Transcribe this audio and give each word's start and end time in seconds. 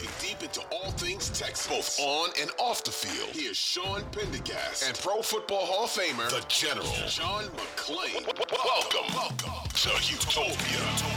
diving 0.00 0.14
deep 0.20 0.42
into 0.42 0.60
all 0.70 0.90
things 0.92 1.30
Texas, 1.30 1.66
both 1.66 2.00
on 2.00 2.30
and 2.40 2.50
off 2.58 2.84
the 2.84 2.90
field. 2.90 3.30
Here's 3.32 3.56
Sean 3.56 4.02
Pendergast 4.12 4.86
and 4.86 4.98
Pro 4.98 5.22
Football 5.22 5.66
Hall 5.66 5.84
of 5.84 5.90
Famer, 5.90 6.28
the 6.30 6.44
General 6.48 6.86
John 7.08 7.44
McClain. 7.44 8.26
Welcome, 8.52 9.14
welcome 9.14 9.70
to 9.74 9.90
Utopia. 10.10 11.16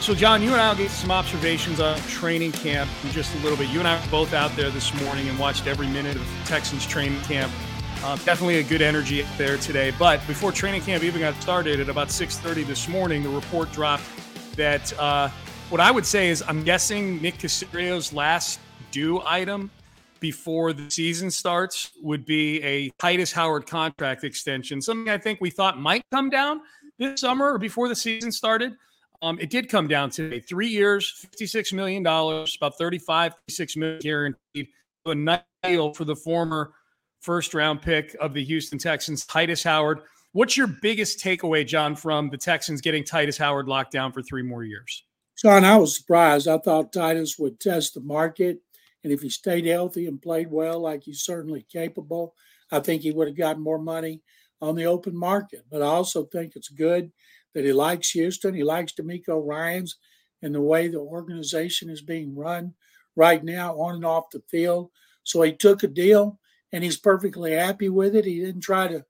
So, 0.00 0.14
John, 0.14 0.42
you 0.42 0.52
and 0.52 0.60
I 0.60 0.70
will 0.70 0.76
get 0.78 0.90
some 0.90 1.10
observations 1.10 1.80
on 1.80 1.98
training 2.02 2.52
camp 2.52 2.88
in 3.04 3.10
just 3.10 3.34
a 3.34 3.38
little 3.38 3.58
bit. 3.58 3.68
You 3.68 3.80
and 3.80 3.88
I 3.88 4.00
were 4.00 4.10
both 4.10 4.32
out 4.32 4.54
there 4.56 4.70
this 4.70 4.94
morning 5.02 5.28
and 5.28 5.38
watched 5.38 5.66
every 5.66 5.88
minute 5.88 6.16
of 6.16 6.26
Texans 6.44 6.86
training 6.86 7.20
camp. 7.22 7.52
Uh, 8.04 8.14
definitely 8.18 8.58
a 8.58 8.62
good 8.62 8.80
energy 8.80 9.26
there 9.36 9.56
today. 9.58 9.92
But 9.98 10.24
before 10.28 10.52
training 10.52 10.82
camp 10.82 11.02
even 11.02 11.20
got 11.20 11.34
started 11.42 11.80
at 11.80 11.88
about 11.88 12.08
6:30 12.08 12.64
this 12.64 12.88
morning, 12.88 13.24
the 13.24 13.28
report 13.28 13.72
dropped 13.72 14.04
that 14.54 14.96
uh, 15.00 15.28
what 15.70 15.80
I 15.80 15.90
would 15.90 16.06
say 16.06 16.30
is 16.30 16.42
I'm 16.48 16.64
guessing 16.64 17.20
Nick 17.20 17.38
Caserio's 17.38 18.12
last 18.12 18.58
due 18.90 19.20
item 19.26 19.70
before 20.18 20.72
the 20.72 20.90
season 20.90 21.30
starts 21.30 21.92
would 22.02 22.24
be 22.24 22.62
a 22.62 22.90
Tytus 22.92 23.32
Howard 23.32 23.66
contract 23.66 24.24
extension. 24.24 24.80
Something 24.80 25.12
I 25.12 25.18
think 25.18 25.40
we 25.40 25.50
thought 25.50 25.78
might 25.78 26.02
come 26.10 26.30
down 26.30 26.62
this 26.98 27.20
summer 27.20 27.52
or 27.52 27.58
before 27.58 27.88
the 27.88 27.94
season 27.94 28.32
started. 28.32 28.76
Um, 29.20 29.38
it 29.40 29.50
did 29.50 29.68
come 29.68 29.88
down 29.88 30.10
today. 30.10 30.40
Three 30.40 30.68
years, 30.68 31.26
$56 31.38 31.72
million, 31.74 32.06
about 32.06 32.78
35, 32.78 33.34
36 33.48 33.76
million 33.76 34.00
guaranteed. 34.00 34.68
A 35.06 35.14
nice 35.14 35.40
deal 35.62 35.92
for 35.92 36.04
the 36.04 36.16
former 36.16 36.72
first 37.20 37.52
round 37.52 37.82
pick 37.82 38.16
of 38.20 38.32
the 38.32 38.44
Houston 38.44 38.78
Texans, 38.78 39.26
Tytus 39.26 39.64
Howard. 39.64 40.00
What's 40.32 40.56
your 40.56 40.66
biggest 40.66 41.18
takeaway, 41.18 41.66
John, 41.66 41.94
from 41.96 42.30
the 42.30 42.36
Texans 42.36 42.80
getting 42.80 43.02
Tytus 43.02 43.38
Howard 43.38 43.68
locked 43.68 43.92
down 43.92 44.12
for 44.12 44.22
three 44.22 44.42
more 44.42 44.64
years? 44.64 45.04
John, 45.40 45.64
I 45.64 45.76
was 45.76 45.96
surprised. 45.96 46.48
I 46.48 46.58
thought 46.58 46.92
Tytus 46.92 47.38
would 47.38 47.60
test 47.60 47.94
the 47.94 48.00
market. 48.00 48.58
And 49.04 49.12
if 49.12 49.22
he 49.22 49.28
stayed 49.30 49.66
healthy 49.66 50.06
and 50.06 50.20
played 50.20 50.50
well, 50.50 50.80
like 50.80 51.04
he's 51.04 51.22
certainly 51.22 51.64
capable, 51.72 52.34
I 52.72 52.80
think 52.80 53.02
he 53.02 53.12
would 53.12 53.28
have 53.28 53.36
gotten 53.36 53.62
more 53.62 53.78
money 53.78 54.20
on 54.60 54.74
the 54.74 54.86
open 54.86 55.16
market. 55.16 55.64
But 55.70 55.82
I 55.82 55.86
also 55.86 56.24
think 56.24 56.56
it's 56.56 56.68
good 56.68 57.12
that 57.54 57.64
he 57.64 57.72
likes 57.72 58.10
Houston. 58.10 58.54
He 58.54 58.64
likes 58.64 58.92
DeMeco 58.92 59.46
Ryans 59.46 59.96
and 60.42 60.54
the 60.54 60.60
way 60.60 60.88
the 60.88 60.98
organization 60.98 61.88
is 61.88 62.02
being 62.02 62.34
run 62.34 62.74
right 63.14 63.42
now 63.42 63.74
on 63.78 63.96
and 63.96 64.04
off 64.04 64.30
the 64.32 64.42
field. 64.50 64.90
So 65.22 65.42
he 65.42 65.52
took 65.52 65.84
a 65.84 65.88
deal 65.88 66.38
and 66.72 66.82
he's 66.82 66.98
perfectly 66.98 67.52
happy 67.52 67.88
with 67.88 68.16
it. 68.16 68.24
He 68.24 68.40
didn't 68.40 68.62
try 68.62 68.88
to 68.88 69.04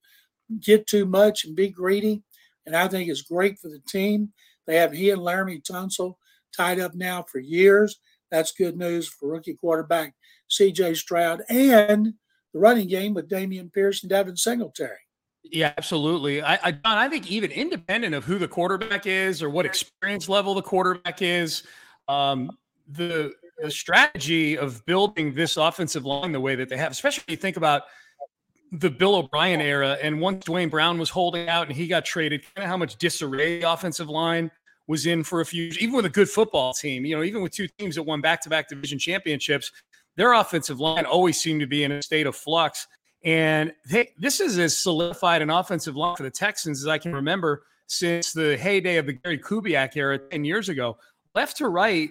get 0.61 0.87
too 0.87 1.07
much 1.07 1.45
and 1.45 1.57
be 1.57 1.69
greedy. 1.71 2.23
And 2.67 2.77
I 2.77 2.89
think 2.89 3.09
it's 3.09 3.23
great 3.23 3.59
for 3.59 3.69
the 3.69 3.81
team. 3.89 4.33
They 4.69 4.77
have 4.77 4.93
he 4.93 5.11
and 5.11 5.21
Laremy 5.21 5.63
Tunsil 5.63 6.15
tied 6.57 6.79
up 6.79 6.95
now 6.95 7.25
for 7.25 7.41
years. 7.41 7.99
That's 8.31 8.53
good 8.53 8.77
news 8.77 9.09
for 9.09 9.31
rookie 9.31 9.55
quarterback 9.55 10.15
CJ 10.51 10.97
Stroud 10.97 11.43
and 11.49 12.13
the 12.53 12.61
running 12.61 12.87
game 12.87 13.15
with 13.15 13.29
Dameon 13.29 13.73
Pierce 13.73 14.03
and 14.03 14.11
Devin 14.11 14.37
Singletary. 14.37 14.99
Yeah, 15.43 15.73
absolutely. 15.79 16.43
I, 16.43 16.59
I, 16.63 16.73
John, 16.73 16.99
I 16.99 17.09
think 17.09 17.31
even 17.31 17.51
independent 17.51 18.15
of 18.15 18.25
who 18.25 18.39
the 18.39 18.49
quarterback 18.49 19.07
is 19.07 19.43
or 19.43 19.49
what 19.49 19.65
experience 19.65 20.29
level 20.29 20.55
the 20.55 20.63
quarterback 20.63 21.23
is, 21.23 21.63
um, 22.07 22.51
the 22.91 23.33
the 23.59 23.71
strategy 23.71 24.57
of 24.57 24.85
building 24.87 25.35
this 25.35 25.57
offensive 25.57 26.05
line 26.05 26.31
the 26.31 26.41
way 26.41 26.55
that 26.55 26.69
they 26.69 26.77
have, 26.77 26.93
especially 26.93 27.25
you 27.27 27.37
think 27.37 27.57
about 27.57 27.83
the 28.73 28.91
Bill 28.91 29.17
O'Brien 29.17 29.61
era, 29.61 29.99
and 30.03 30.21
once 30.21 30.45
Duane 30.45 30.69
Brown 30.69 30.99
was 30.99 31.11
holding 31.11 31.49
out 31.49 31.69
and 31.69 31.77
he 31.77 31.87
got 31.87 32.05
traded, 32.05 32.43
kind 32.55 32.65
of 32.65 32.71
how 32.71 32.77
much 32.77 32.97
disarray 32.97 33.61
the 33.61 33.71
offensive 33.71 34.09
line 34.09 34.51
was 34.87 35.07
in 35.07 35.23
for 35.23 35.41
a 35.41 35.45
few 35.45 35.65
even 35.81 35.95
with 35.95 36.07
a 36.07 36.11
good 36.11 36.29
football 36.29 36.73
team, 36.73 37.05
you 37.05 37.17
know, 37.17 37.23
even 37.23 37.43
with 37.43 37.53
two 37.53 37.69
teams 37.79 37.95
that 37.95 38.03
won 38.03 38.21
back 38.21 38.43
to 38.43 38.49
back 38.49 38.69
division 38.69 38.99
championships, 38.99 39.71
their 40.17 40.33
offensive 40.33 40.81
line 40.81 41.05
always 41.05 41.41
seemed 41.41 41.61
to 41.61 41.67
be 41.67 41.85
in 41.85 41.93
a 41.93 42.03
state 42.03 42.27
of 42.27 42.35
flux. 42.35 42.87
And 43.25 43.73
they, 43.91 44.11
this 44.19 44.41
is 44.41 44.59
as 44.59 44.77
solidified 44.77 45.43
an 45.43 45.51
offensive 45.51 45.97
line 45.97 46.17
for 46.17 46.23
the 46.23 46.31
Texans 46.31 46.83
as 46.83 46.89
I 46.89 46.99
can 46.99 47.13
remember 47.15 47.65
since 47.87 48.33
the 48.33 48.57
heyday 48.57 48.97
of 48.97 49.07
the 49.07 49.15
Gary 49.15 49.39
Kubiak 49.39 49.97
era 49.97 50.19
10 50.19 50.45
years 50.45 50.69
ago. 50.69 50.97
Left 51.35 51.57
to 51.59 51.69
right, 51.69 52.11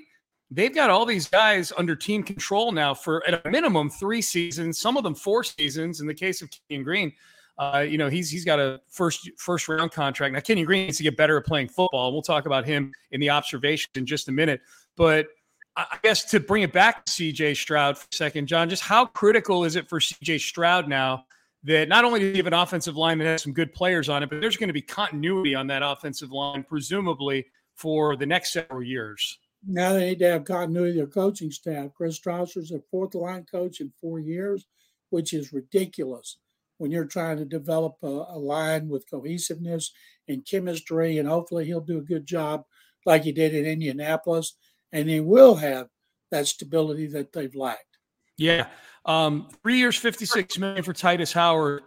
they've 0.51 0.73
got 0.73 0.89
all 0.89 1.05
these 1.05 1.27
guys 1.27 1.73
under 1.77 1.95
team 1.95 2.23
control 2.23 2.71
now 2.71 2.93
for 2.93 3.25
at 3.27 3.45
a 3.45 3.49
minimum 3.49 3.89
three 3.89 4.21
seasons, 4.21 4.79
some 4.79 4.97
of 4.97 5.03
them 5.03 5.15
four 5.15 5.43
seasons. 5.43 6.01
In 6.01 6.07
the 6.07 6.13
case 6.13 6.41
of 6.41 6.49
Kenyon 6.49 6.83
Green, 6.83 7.13
uh, 7.57 7.85
you 7.87 7.97
know 7.97 8.09
he's 8.09 8.29
he's 8.29 8.45
got 8.45 8.59
a 8.59 8.79
first 8.89 9.29
first 9.37 9.67
round 9.67 9.91
contract. 9.91 10.33
Now 10.33 10.39
Kenyon 10.39 10.65
Green 10.65 10.85
needs 10.85 10.97
to 10.97 11.03
get 11.03 11.17
better 11.17 11.37
at 11.37 11.45
playing 11.45 11.69
football. 11.69 12.11
We'll 12.11 12.21
talk 12.21 12.45
about 12.45 12.65
him 12.65 12.91
in 13.11 13.19
the 13.19 13.29
observation 13.29 13.89
in 13.95 14.05
just 14.05 14.29
a 14.29 14.31
minute. 14.31 14.61
But 14.95 15.27
I 15.75 15.99
guess 16.01 16.23
to 16.31 16.39
bring 16.39 16.63
it 16.63 16.73
back 16.73 17.05
to 17.05 17.11
CJ 17.11 17.55
Stroud 17.55 17.99
for 17.99 18.07
a 18.11 18.15
second, 18.15 18.47
John, 18.47 18.67
just 18.67 18.81
how 18.81 19.05
critical 19.05 19.63
is 19.63 19.75
it 19.75 19.87
for 19.87 19.99
CJ 19.99 20.39
Stroud 20.39 20.87
now 20.87 21.25
that 21.63 21.87
not 21.87 22.03
only 22.03 22.19
do 22.19 22.25
you 22.27 22.37
have 22.37 22.47
an 22.47 22.53
offensive 22.53 22.95
line 22.95 23.19
that 23.19 23.25
has 23.25 23.43
some 23.43 23.53
good 23.53 23.73
players 23.73 24.09
on 24.09 24.23
it, 24.23 24.29
but 24.29 24.41
there's 24.41 24.57
going 24.57 24.69
to 24.69 24.73
be 24.73 24.81
continuity 24.81 25.53
on 25.53 25.67
that 25.67 25.83
offensive 25.83 26.31
line, 26.31 26.63
presumably 26.63 27.45
for 27.75 28.15
the 28.15 28.25
next 28.25 28.53
several 28.53 28.81
years? 28.81 29.37
Now 29.67 29.93
they 29.93 30.09
need 30.09 30.19
to 30.19 30.29
have 30.29 30.45
continuity 30.45 30.91
of 30.91 30.95
their 30.95 31.07
coaching 31.07 31.51
staff. 31.51 31.91
Chris 31.95 32.15
Strausser's 32.17 32.71
a 32.71 32.79
fourth 32.89 33.15
line 33.15 33.45
coach 33.49 33.81
in 33.81 33.91
four 33.99 34.19
years, 34.19 34.65
which 35.09 35.33
is 35.33 35.51
ridiculous 35.51 36.37
when 36.77 36.89
you're 36.89 37.05
trying 37.05 37.37
to 37.37 37.45
develop 37.45 37.97
a, 38.01 38.07
a 38.07 38.39
line 38.39 38.87
with 38.87 39.09
cohesiveness 39.09 39.91
and 40.27 40.45
chemistry. 40.45 41.17
And 41.17 41.27
hopefully 41.27 41.65
he'll 41.65 41.81
do 41.81 41.97
a 41.97 42.01
good 42.01 42.25
job 42.25 42.63
like 43.05 43.23
he 43.23 43.31
did 43.31 43.53
in 43.53 43.65
Indianapolis. 43.65 44.55
And 44.93 45.09
he 45.09 45.19
will 45.19 45.55
have 45.55 45.87
that 46.31 46.47
stability 46.47 47.07
that 47.07 47.33
they've 47.33 47.55
lacked. 47.55 47.97
Yeah. 48.37 48.67
Um, 49.05 49.49
three 49.63 49.77
years, 49.77 49.97
56 49.97 50.57
million 50.59 50.83
for 50.83 50.93
Tytus 50.93 51.33
Howard 51.33 51.83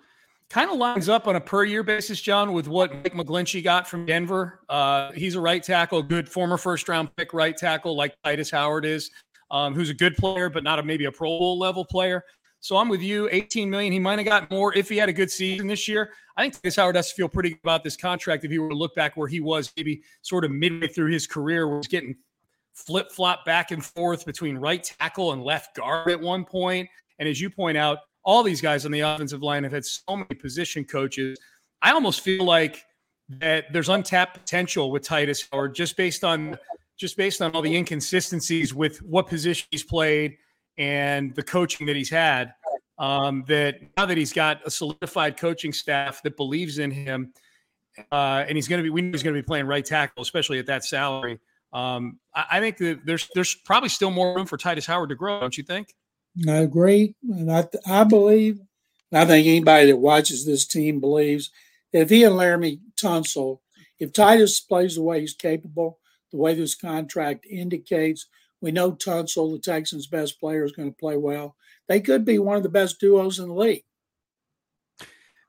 kind 0.51 0.69
of 0.69 0.77
lines 0.77 1.09
up 1.09 1.29
on 1.29 1.37
a 1.37 1.41
per 1.41 1.65
year 1.65 1.83
basis, 1.83 2.21
John, 2.21 2.53
with 2.53 2.69
what 2.69 2.93
Mike 2.93 3.15
McGlinchey 3.15 3.63
got 3.63 3.89
from 3.89 4.05
Denver. 4.05 4.61
Uh, 4.69 5.13
he's 5.13 5.37
a 5.37 5.41
right 5.41 5.63
tackle, 5.63 6.03
good 6.03 6.29
former 6.29 6.59
first 6.59 6.89
round 6.89 7.15
pick 7.17 7.33
right 7.33 7.57
tackle, 7.57 7.97
like 7.97 8.15
Tytus 8.25 8.51
Howard 8.51 8.85
is, 8.85 9.11
um, 9.51 9.75
who's 9.75 9.89
a 9.89 9.95
good 9.95 10.17
player, 10.17 10.51
but 10.51 10.65
not 10.65 10.79
a, 10.79 10.83
maybe 10.83 11.05
a 11.07 11.13
Pro 11.13 11.39
Bowl 11.39 11.59
level 11.59 11.85
player. 11.85 12.25
So 12.59 12.77
I'm 12.77 12.91
with 12.91 13.01
you. 13.01 13.29
18 13.33 13.71
million. 13.71 13.91
He 13.91 13.99
might 13.99 14.19
have 14.19 14.27
got 14.27 14.51
more 14.51 14.77
if 14.77 14.89
he 14.89 14.99
had 14.99 15.09
a 15.09 15.15
good 15.15 15.31
season 15.31 15.67
this 15.67 15.89
year. 15.89 16.11
I 16.37 16.43
think 16.43 16.61
Tytus 16.61 16.77
Howard 16.77 16.97
has 16.97 17.09
to 17.09 17.15
feel 17.15 17.29
pretty 17.29 17.51
good 17.51 17.61
about 17.63 17.85
this 17.85 17.97
contract 17.97 18.45
if 18.45 18.51
he 18.51 18.59
were 18.59 18.69
to 18.69 18.75
look 18.75 18.95
back 18.95 19.17
where 19.17 19.29
he 19.29 19.41
was 19.41 19.73
maybe 19.77 20.03
sort 20.21 20.45
of 20.45 20.51
midway 20.51 20.89
through 20.89 21.11
his 21.11 21.27
career, 21.27 21.69
where 21.69 21.79
he's 21.79 21.87
getting 21.87 22.17
flip 22.75 23.13
flop 23.13 23.45
back 23.45 23.71
and 23.71 23.85
forth 23.85 24.27
between 24.27 24.59
right 24.59 24.83
tackle 24.83 25.33
and 25.33 25.43
left 25.43 25.77
guard 25.77 26.11
at 26.11 26.21
one 26.21 26.45
point. 26.45 26.89
And 27.19 27.29
as 27.29 27.41
you 27.41 27.51
point 27.51 27.79
out, 27.79 27.99
all 28.25 28.43
these 28.43 28.61
guys 28.61 28.85
on 28.85 28.93
the 28.93 29.01
offensive 29.01 29.43
line 29.43 29.65
have 29.65 29.73
had 29.73 29.85
so 29.85 30.17
many 30.17 30.35
position 30.35 30.85
coaches. 30.85 31.39
I 31.83 31.93
almost 31.93 32.21
feel 32.21 32.45
like 32.45 32.85
that 33.29 33.73
there's 33.73 33.89
untapped 33.89 34.35
potential 34.35 34.91
with 34.91 35.03
Tytus 35.03 35.47
Howard 35.53 35.75
just 35.75 35.97
based 35.97 36.25
on 36.25 36.59
just 36.99 37.17
based 37.17 37.41
on 37.41 37.53
all 37.53 37.63
the 37.63 37.75
inconsistencies 37.75 38.75
with 38.75 39.01
what 39.03 39.27
position 39.27 39.67
he's 39.71 39.83
played 39.83 40.37
and 40.77 41.35
the 41.35 41.43
coaching 41.43 41.87
that 41.87 41.97
he's 41.97 42.11
had. 42.11 42.53
Um, 42.99 43.45
that 43.49 43.77
now 43.97 44.05
that 44.05 44.19
he's 44.19 44.33
got 44.33 44.61
a 44.67 44.71
solidified 44.71 45.39
coaching 45.39 45.73
staff 45.73 46.23
that 46.23 46.37
believes 46.37 46.79
in 46.79 46.91
him, 46.91 47.33
uh, 48.13 48.45
and 48.47 48.57
he's 48.57 48.69
going 48.69 48.81
to 48.81 48.83
be, 48.83 48.91
we 48.91 49.01
know 49.01 49.13
he's 49.13 49.23
going 49.23 49.35
to 49.35 49.41
be 49.41 49.47
playing 49.47 49.67
right 49.67 49.85
tackle, 49.85 50.23
especially 50.23 50.59
at 50.59 50.67
that 50.67 50.85
salary. 50.85 51.39
Um, 51.73 52.19
I, 52.35 52.45
I, 52.53 52.61
think 52.61 52.77
that 52.79 53.01
there's 53.07 53.29
there's 53.35 53.55
probably 53.55 53.89
still 53.89 54.11
more 54.11 54.35
room 54.35 54.45
for 54.45 54.59
Tytus 54.59 54.87
Howard 54.87 55.09
to 55.09 55.15
grow, 55.15 55.41
don't 55.41 55.57
you 55.57 55.65
think? 55.65 55.95
I 56.49 56.57
agree, 56.59 57.15
and 57.29 57.51
I 57.51 57.67
I 57.87 58.05
believe, 58.05 58.61
I 59.13 59.25
think 59.25 59.47
anybody 59.47 59.87
that 59.87 59.97
watches 59.97 60.45
this 60.45 60.67
team 60.67 61.01
believes 61.01 61.51
if 61.93 62.09
he 62.11 62.23
and 62.25 62.35
Laremy 62.37 62.81
Tunsil, 62.97 63.61
if 63.99 64.13
Tytus 64.13 64.67
plays 64.67 64.95
the 64.95 65.03
way 65.03 65.21
he's 65.21 65.35
capable, 65.35 65.99
the 66.31 66.39
way 66.39 66.55
this 66.55 66.75
contract 66.77 67.47
indicates, 67.47 68.27
we 68.61 68.71
know 68.71 68.93
Tunsil, 68.93 69.53
the 69.53 69.59
Texans' 69.59 70.07
best 70.07 70.39
player, 70.39 70.65
is 70.65 70.73
going 70.73 70.91
to 70.91 70.97
play 70.97 71.17
well. 71.17 71.57
They 71.89 72.01
could 72.01 72.25
be 72.25 72.39
one 72.39 72.57
of 72.57 72.63
the 72.63 72.69
best 72.69 73.01
duos 73.01 73.41
in 73.41 73.49
the 73.49 73.55
league. 73.55 73.85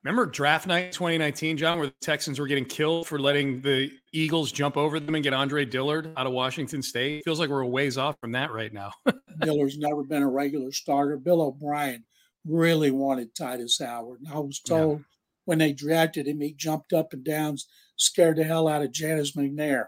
Remember 0.03 0.25
draft 0.25 0.65
night 0.65 0.91
2019, 0.93 1.57
John, 1.57 1.77
where 1.77 1.87
the 1.87 1.93
Texans 2.01 2.39
were 2.39 2.47
getting 2.47 2.65
killed 2.65 3.07
for 3.07 3.19
letting 3.19 3.61
the 3.61 3.91
Eagles 4.11 4.51
jump 4.51 4.75
over 4.75 4.99
them 4.99 5.13
and 5.13 5.23
get 5.23 5.33
Andre 5.33 5.63
Dillard 5.63 6.11
out 6.17 6.25
of 6.25 6.33
Washington 6.33 6.81
State? 6.81 7.23
Feels 7.23 7.39
like 7.39 7.49
we're 7.49 7.61
a 7.61 7.67
ways 7.67 7.99
off 7.99 8.19
from 8.19 8.31
that 8.31 8.51
right 8.51 8.73
now. 8.73 8.91
Dillard's 9.41 9.77
never 9.77 10.03
been 10.03 10.23
a 10.23 10.29
regular 10.29 10.71
starter. 10.71 11.17
Bill 11.17 11.43
O'Brien 11.43 12.03
really 12.47 12.89
wanted 12.89 13.35
Tytus 13.35 13.79
Howard. 13.85 14.21
And 14.21 14.33
I 14.33 14.39
was 14.39 14.59
told 14.59 14.99
yeah. 14.99 15.05
when 15.45 15.59
they 15.59 15.71
drafted 15.71 16.27
him, 16.27 16.41
he 16.41 16.53
jumped 16.53 16.93
up 16.93 17.13
and 17.13 17.23
down, 17.23 17.57
scared 17.95 18.37
the 18.37 18.43
hell 18.43 18.67
out 18.67 18.81
of 18.81 18.91
Janice 18.91 19.33
McNair. 19.33 19.85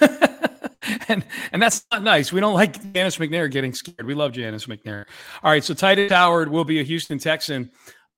and 1.08 1.24
and 1.52 1.62
that's 1.62 1.84
not 1.92 2.02
nice. 2.02 2.32
We 2.32 2.40
don't 2.40 2.54
like 2.54 2.92
Janice 2.92 3.18
McNair 3.18 3.48
getting 3.48 3.72
scared. 3.72 4.04
We 4.04 4.14
love 4.14 4.32
Janice 4.32 4.66
McNair. 4.66 5.06
All 5.44 5.52
right, 5.52 5.62
so 5.62 5.72
Tytus 5.72 6.10
Howard 6.10 6.48
will 6.48 6.64
be 6.64 6.80
a 6.80 6.82
Houston 6.82 7.18
Texan 7.18 7.70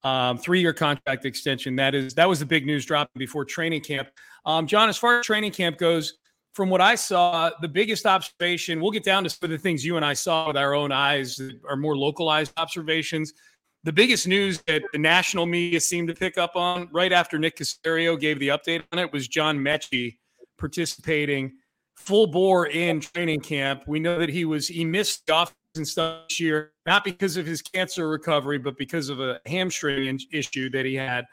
um, 0.02 0.38
three-year 0.38 0.72
contract 0.72 1.24
extension. 1.24 1.76
That 1.76 1.94
is 1.94 2.14
that 2.14 2.28
was 2.28 2.38
the 2.38 2.46
big 2.46 2.66
news 2.66 2.84
dropping 2.84 3.18
before 3.18 3.44
training 3.44 3.82
camp. 3.82 4.08
Um, 4.46 4.66
John, 4.66 4.88
as 4.88 4.96
far 4.96 5.20
as 5.20 5.26
training 5.26 5.52
camp 5.52 5.78
goes, 5.78 6.18
from 6.54 6.68
what 6.70 6.80
I 6.80 6.94
saw, 6.94 7.50
the 7.60 7.68
biggest 7.68 8.06
observation. 8.06 8.80
We'll 8.80 8.90
get 8.90 9.04
down 9.04 9.24
to 9.24 9.30
some 9.30 9.46
of 9.46 9.50
the 9.50 9.58
things 9.58 9.84
you 9.84 9.96
and 9.96 10.04
I 10.04 10.14
saw 10.14 10.48
with 10.48 10.56
our 10.56 10.74
own 10.74 10.92
eyes 10.92 11.36
that 11.36 11.58
are 11.68 11.76
more 11.76 11.96
localized 11.96 12.52
observations. 12.56 13.32
The 13.84 13.92
biggest 13.92 14.26
news 14.26 14.62
that 14.66 14.82
the 14.92 14.98
national 14.98 15.46
media 15.46 15.80
seemed 15.80 16.08
to 16.08 16.14
pick 16.14 16.36
up 16.36 16.56
on 16.56 16.88
right 16.92 17.12
after 17.12 17.38
Nick 17.38 17.56
Caserio 17.56 18.18
gave 18.18 18.38
the 18.38 18.48
update 18.48 18.82
on 18.92 18.98
it 18.98 19.12
was 19.12 19.26
John 19.28 19.58
Metchie 19.58 20.18
participating 20.58 21.52
full 21.96 22.26
bore 22.26 22.66
in 22.66 23.00
training 23.00 23.40
camp. 23.40 23.84
We 23.86 24.00
know 24.00 24.18
that 24.18 24.28
he 24.28 24.44
was 24.44 24.68
he 24.68 24.84
missed 24.84 25.30
off 25.30 25.54
and 25.76 25.86
stuff 25.86 26.28
this 26.28 26.40
year, 26.40 26.72
not 26.86 27.04
because 27.04 27.36
of 27.36 27.46
his 27.46 27.62
cancer 27.62 28.08
recovery, 28.08 28.58
but 28.58 28.76
because 28.76 29.08
of 29.08 29.20
a 29.20 29.40
hamstring 29.46 30.20
issue 30.32 30.70
that 30.70 30.84
he 30.84 30.94
had. 30.94 31.24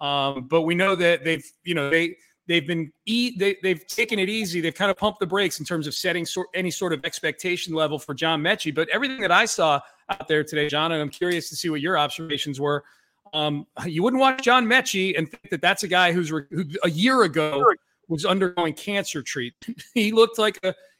Um, 0.00 0.48
but 0.48 0.62
we 0.62 0.74
know 0.74 0.94
that 0.96 1.24
they've, 1.24 1.44
you 1.62 1.74
know, 1.74 1.90
they 1.90 2.16
they've 2.46 2.66
been 2.66 2.92
eat 3.06 3.38
they, 3.38 3.56
they've 3.62 3.86
taken 3.86 4.18
it 4.18 4.28
easy. 4.28 4.60
They've 4.60 4.74
kind 4.74 4.90
of 4.90 4.96
pumped 4.96 5.20
the 5.20 5.26
brakes 5.26 5.60
in 5.60 5.64
terms 5.64 5.86
of 5.86 5.94
setting 5.94 6.26
sort 6.26 6.48
any 6.54 6.70
sort 6.70 6.92
of 6.92 7.04
expectation 7.04 7.74
level 7.74 7.98
for 7.98 8.14
John 8.14 8.42
Metchie. 8.42 8.74
But 8.74 8.88
everything 8.88 9.20
that 9.20 9.32
I 9.32 9.44
saw 9.44 9.80
out 10.10 10.28
there 10.28 10.44
today, 10.44 10.68
John, 10.68 10.92
and 10.92 11.00
I'm 11.00 11.10
curious 11.10 11.48
to 11.50 11.56
see 11.56 11.70
what 11.70 11.80
your 11.80 11.96
observations 11.96 12.60
were. 12.60 12.84
Um, 13.32 13.66
you 13.86 14.02
wouldn't 14.02 14.20
watch 14.20 14.42
John 14.42 14.66
Metchie 14.66 15.16
and 15.18 15.30
think 15.30 15.50
that 15.50 15.60
that's 15.60 15.82
a 15.82 15.88
guy 15.88 16.12
who's 16.12 16.30
re- 16.30 16.44
who 16.50 16.64
a 16.84 16.90
year 16.90 17.22
ago 17.22 17.64
was 18.08 18.24
undergoing 18.24 18.74
cancer 18.74 19.22
treatment. 19.22 19.82
he 19.94 20.12
looked 20.12 20.38
like 20.38 20.58
a 20.62 20.74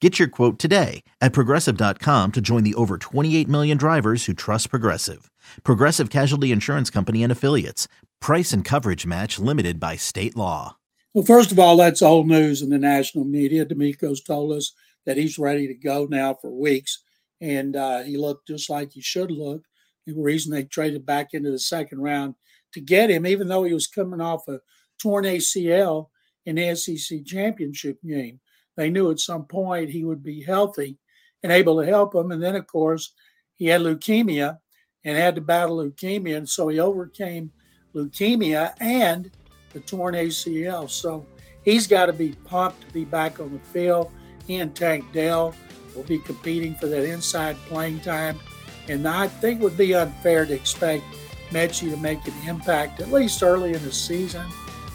Get 0.00 0.20
your 0.20 0.28
quote 0.28 0.60
today 0.60 1.02
at 1.20 1.32
progressive.com 1.32 2.32
to 2.32 2.40
join 2.40 2.62
the 2.62 2.74
over 2.76 2.98
28 2.98 3.48
million 3.48 3.76
drivers 3.76 4.26
who 4.26 4.32
trust 4.32 4.70
Progressive. 4.70 5.28
Progressive 5.64 6.08
Casualty 6.08 6.52
Insurance 6.52 6.88
Company 6.88 7.22
and 7.24 7.32
Affiliates. 7.32 7.88
Price 8.20 8.52
and 8.52 8.64
coverage 8.64 9.06
match 9.06 9.40
limited 9.40 9.80
by 9.80 9.96
state 9.96 10.36
law. 10.36 10.76
Well, 11.14 11.24
first 11.24 11.50
of 11.50 11.58
all, 11.58 11.76
that's 11.76 12.00
old 12.00 12.28
news 12.28 12.62
in 12.62 12.70
the 12.70 12.78
national 12.78 13.24
media. 13.24 13.66
DeMeco's 13.66 14.22
told 14.22 14.52
us 14.52 14.72
that 15.04 15.16
he's 15.16 15.36
ready 15.36 15.66
to 15.66 15.74
go 15.74 16.06
now 16.08 16.34
for 16.34 16.50
weeks, 16.50 17.02
and 17.40 17.74
uh, 17.74 18.02
he 18.02 18.16
looked 18.16 18.46
just 18.46 18.70
like 18.70 18.92
he 18.92 19.00
should 19.00 19.32
look. 19.32 19.62
The 20.06 20.14
reason 20.14 20.52
they 20.52 20.62
traded 20.62 21.06
back 21.06 21.34
into 21.34 21.50
the 21.50 21.58
second 21.58 22.00
round 22.02 22.36
to 22.74 22.80
get 22.80 23.10
him, 23.10 23.26
even 23.26 23.48
though 23.48 23.64
he 23.64 23.74
was 23.74 23.88
coming 23.88 24.20
off 24.20 24.46
a 24.46 24.60
torn 25.02 25.24
ACL 25.24 26.10
in 26.46 26.54
the 26.54 26.76
SEC 26.76 27.24
championship 27.24 27.98
game 28.06 28.38
they 28.78 28.90
knew 28.90 29.10
at 29.10 29.18
some 29.18 29.44
point 29.44 29.90
he 29.90 30.04
would 30.04 30.22
be 30.22 30.40
healthy 30.40 30.98
and 31.42 31.50
able 31.50 31.80
to 31.80 31.86
help 31.86 32.12
them. 32.12 32.30
And 32.30 32.40
then, 32.40 32.54
of 32.54 32.68
course, 32.68 33.12
he 33.56 33.66
had 33.66 33.80
leukemia 33.80 34.58
and 35.04 35.18
had 35.18 35.34
to 35.34 35.40
battle 35.40 35.78
leukemia. 35.78 36.36
And 36.36 36.48
so 36.48 36.68
he 36.68 36.78
overcame 36.78 37.50
leukemia 37.92 38.74
and 38.78 39.32
the 39.72 39.80
torn 39.80 40.14
ACL. 40.14 40.88
So 40.88 41.26
he's 41.64 41.88
got 41.88 42.06
to 42.06 42.12
be 42.12 42.36
pumped 42.44 42.86
to 42.86 42.94
be 42.94 43.04
back 43.04 43.40
on 43.40 43.52
the 43.52 43.58
field. 43.58 44.12
He 44.46 44.58
and 44.58 44.72
Tank 44.76 45.12
Dell 45.12 45.56
will 45.96 46.04
be 46.04 46.20
competing 46.20 46.76
for 46.76 46.86
that 46.86 47.02
inside 47.04 47.56
playing 47.66 47.98
time. 47.98 48.38
And 48.86 49.08
I 49.08 49.26
think 49.26 49.60
it 49.60 49.64
would 49.64 49.76
be 49.76 49.96
unfair 49.96 50.46
to 50.46 50.54
expect 50.54 51.02
Metchie 51.50 51.90
to 51.90 51.96
make 51.96 52.24
an 52.28 52.34
impact, 52.46 53.00
at 53.00 53.10
least 53.10 53.42
early 53.42 53.74
in 53.74 53.82
the 53.82 53.92
season. 53.92 54.46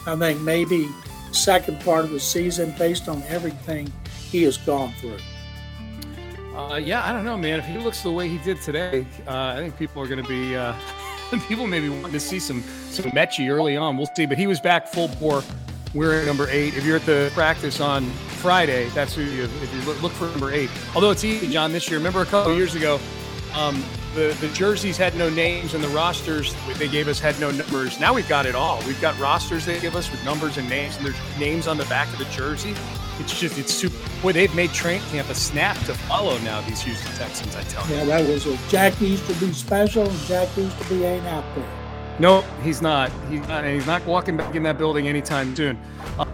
I 0.08 0.16
think 0.16 0.40
maybe 0.40 0.88
second 1.34 1.80
part 1.82 2.06
of 2.06 2.12
the 2.12 2.20
season 2.20 2.74
based 2.78 3.08
on 3.10 3.24
everything 3.28 3.92
he 4.32 4.44
has 4.44 4.58
gone 4.58 4.94
through? 4.94 5.18
Uh, 6.56 6.76
yeah, 6.76 7.08
I 7.08 7.12
don't 7.12 7.26
know, 7.26 7.38
man. 7.38 7.60
If 7.60 7.66
he 7.66 7.78
looks 7.80 8.04
the 8.04 8.12
way 8.12 8.30
he 8.30 8.38
did 8.40 8.62
today, 8.62 9.08
uh, 9.28 9.54
I 9.56 9.58
think 9.58 9.78
people 9.78 10.02
are 10.02 10.08
going 10.08 10.22
to 10.22 10.30
be 10.30 10.56
uh, 10.56 10.74
people 11.48 11.66
maybe 11.66 11.90
wanting 11.90 12.12
to 12.12 12.20
see 12.20 12.40
some 12.40 12.62
some 12.90 13.06
Metchie 13.12 13.50
early 13.50 13.76
on. 13.76 13.98
We'll 13.98 14.10
see, 14.16 14.26
but 14.26 14.38
he 14.38 14.48
was 14.48 14.60
back 14.60 14.88
full 14.88 15.08
bore. 15.20 15.44
We're 15.96 16.22
at 16.22 16.26
number 16.26 16.48
eight. 16.50 16.76
If 16.76 16.86
you're 16.86 16.96
at 16.98 17.06
the 17.06 17.32
practice 17.34 17.80
on 17.80 18.06
Friday, 18.42 18.90
that's 18.90 19.16
who 19.16 19.24
you. 19.24 19.44
If 19.44 19.74
you 19.74 19.94
look 19.94 20.12
for 20.12 20.26
number 20.26 20.52
eight, 20.52 20.70
although 20.94 21.12
it's 21.12 21.24
easy, 21.24 21.50
John. 21.50 21.72
This 21.72 21.90
year, 21.90 21.98
remember 21.98 22.22
a 22.22 22.26
couple 22.26 22.56
years 22.56 22.76
ago, 22.76 23.00
um, 23.56 23.84
the, 24.14 24.38
the 24.40 24.48
jerseys 24.50 24.98
had 24.98 25.16
no 25.16 25.30
names 25.30 25.74
and 25.74 25.84
the 25.84 25.90
rosters 25.90 26.56
they 26.78 26.88
gave 26.88 27.08
us 27.08 27.20
had 27.20 27.40
no 27.40 27.52
numbers. 27.52 28.00
Now 28.00 28.14
we've 28.14 28.28
got 28.30 28.46
it 28.46 28.56
all. 28.56 28.80
We've 28.86 29.00
got 29.02 29.18
rosters 29.20 29.66
they 29.66 29.80
give 29.80 29.96
us 29.96 30.12
with 30.12 30.24
numbers 30.24 30.58
and 30.58 30.70
names, 30.70 30.98
and 30.98 31.06
there's 31.06 31.40
names 31.40 31.68
on 31.68 31.78
the 31.78 31.86
back 31.86 32.12
of 32.14 32.20
the 32.20 32.26
jersey. 32.26 32.76
It's 33.20 33.40
just 33.40 33.58
it's 33.58 33.74
super. 33.74 33.96
Boy, 34.22 34.34
they've 34.34 34.54
made 34.56 34.72
training 34.72 35.02
camp 35.10 35.30
a 35.30 35.36
snap 35.36 35.78
to 35.86 35.94
follow 35.94 36.38
now. 36.40 36.62
These 36.62 36.82
Houston 36.82 37.12
Texans, 37.14 37.56
I 37.56 37.64
tell 37.64 37.88
you. 37.88 37.96
Yeah, 37.96 38.06
that 38.06 38.28
was 38.28 38.46
a 38.46 38.58
Jack 38.70 39.02
Easterby 39.02 39.54
special, 39.54 40.10
and 40.10 40.20
Jack 40.22 40.50
Easterby 40.58 41.04
ain't 41.06 41.26
out 41.28 41.44
there. 41.56 41.70
No, 42.20 42.42
he's 42.62 42.82
not. 42.82 43.12
He's 43.30 43.42
not. 43.48 43.64
And 43.64 43.74
he's 43.76 43.88
not 43.88 44.06
walking 44.06 44.38
back 44.38 44.56
in 44.56 44.64
that 44.64 44.78
building 44.78 45.08
anytime 45.08 45.56
soon. 45.56 45.80
Uh, 46.20 46.26